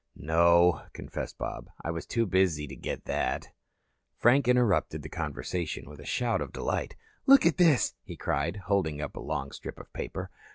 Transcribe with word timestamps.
"No," 0.15 0.81
confessed 0.93 1.37
Bob. 1.37 1.69
"I 1.83 1.91
was 1.91 2.07
too 2.07 2.25
busy 2.25 2.65
to 2.65 2.75
get 2.75 3.05
that." 3.05 3.51
Frank 4.17 4.47
interrupted 4.47 5.03
the 5.03 5.09
conversation 5.09 5.87
with 5.87 5.99
a 5.99 6.05
shout 6.05 6.41
of 6.41 6.51
delight. 6.51 6.95
"Look 7.27 7.45
at 7.45 7.57
this," 7.57 7.93
he 8.01 8.17
cried, 8.17 8.61
holding 8.65 8.99
up 8.99 9.15
a 9.15 9.19
long 9.19 9.51
strip 9.51 9.79
of 9.79 9.93
paper. 9.93 10.31